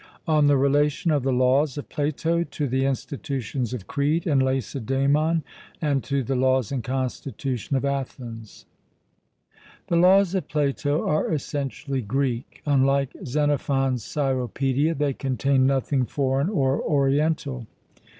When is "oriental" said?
16.81-17.67